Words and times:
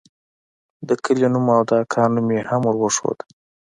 د 0.87 0.89
کلي 1.03 1.27
نوم 1.33 1.47
او 1.55 1.61
د 1.69 1.71
اکا 1.83 2.03
نوم 2.13 2.23
مې 2.27 2.39
هم 2.49 2.61
وروښود. 2.65 3.17